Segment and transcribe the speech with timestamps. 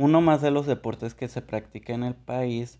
[0.00, 2.78] Uno más de los deportes que se practica en el país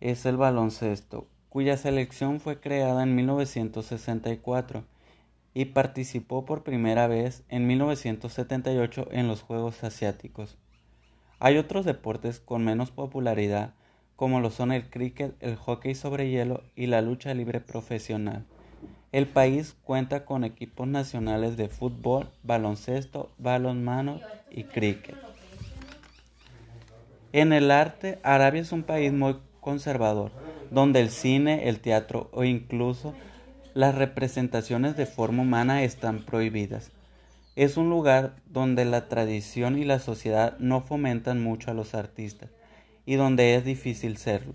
[0.00, 4.84] es el baloncesto, cuya selección fue creada en 1964
[5.54, 10.56] y participó por primera vez en 1978 en los Juegos Asiáticos.
[11.40, 13.74] Hay otros deportes con menos popularidad,
[14.14, 18.46] como lo son el cricket, el hockey sobre hielo y la lucha libre profesional.
[19.10, 25.29] El país cuenta con equipos nacionales de fútbol, baloncesto, balonmano y cricket.
[27.32, 30.32] En el arte, Arabia es un país muy conservador,
[30.70, 33.14] donde el cine, el teatro o incluso
[33.72, 36.90] las representaciones de forma humana están prohibidas.
[37.54, 42.50] Es un lugar donde la tradición y la sociedad no fomentan mucho a los artistas
[43.06, 44.54] y donde es difícil serlo.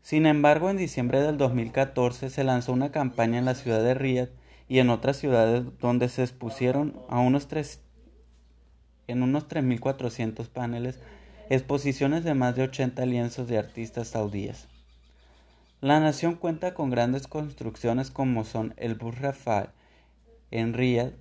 [0.00, 4.30] Sin embargo, en diciembre del 2014 se lanzó una campaña en la ciudad de Riyadh
[4.66, 7.48] y en otras ciudades donde se expusieron a unos
[9.12, 10.98] en unos 3.400 paneles
[11.50, 14.66] exposiciones de más de 80 lienzos de artistas saudíes.
[15.80, 19.70] La nación cuenta con grandes construcciones como son el Burj Rafal
[20.50, 21.12] en Riyadh,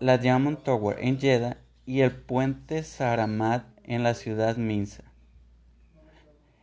[0.00, 5.04] la Diamond Tower en Jeddah y el puente Saramad en la ciudad Minsa.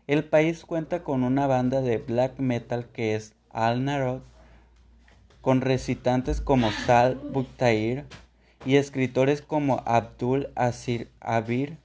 [0.08, 4.22] El país cuenta con una banda de black metal que es Al Narod,
[5.42, 8.06] con recitantes como Sal Buktair
[8.66, 11.78] y escritores como Abdul Asir Abir.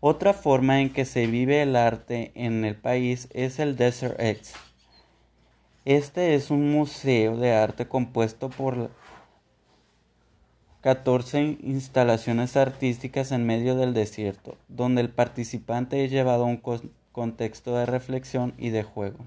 [0.00, 4.54] Otra forma en que se vive el arte en el país es el Desert X
[5.86, 8.90] este es un museo de arte compuesto por
[10.82, 16.62] 14 instalaciones artísticas en medio del desierto, donde el participante es llevado a un
[17.12, 19.18] contexto de reflexión y de juego.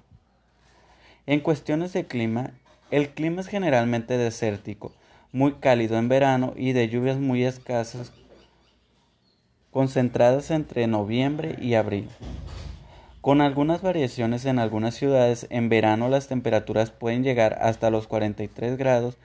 [1.26, 2.52] En cuestiones de clima,
[2.92, 4.92] el clima es generalmente desértico,
[5.32, 8.12] muy cálido en verano y de lluvias muy escasas,
[9.72, 12.10] concentradas entre noviembre y abril.
[13.22, 18.78] Con algunas variaciones en algunas ciudades, en verano las temperaturas pueden llegar hasta los 43
[18.78, 19.18] grados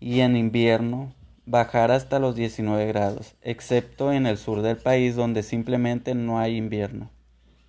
[0.00, 1.12] y en invierno
[1.44, 6.56] bajar hasta los 19 grados, excepto en el sur del país donde simplemente no hay
[6.56, 7.10] invierno.